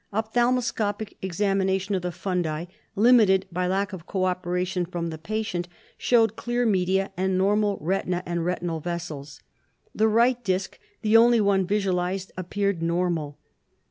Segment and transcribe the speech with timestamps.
[0.11, 2.65] Ophthalmoscopic examination of the fundi,
[2.95, 8.43] limited by lack of cooperation from the patient, showed clear media and normal retina and
[8.43, 9.43] retinal vessels.
[9.93, 13.37] The right disc, the only one visualized, appeared normal.